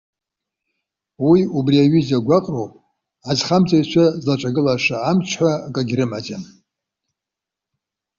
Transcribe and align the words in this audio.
Уи, 1.29 1.39
убри 1.57 1.77
аҩыза 1.83 2.19
гәаҟроуп, 2.25 2.73
азхамҵаҩцәа 3.29 4.05
злаҿагылаша 4.23 4.97
амч 5.09 5.29
ҳәа 5.39 5.51
акгьы 5.67 5.95
рымаӡам. 5.97 6.43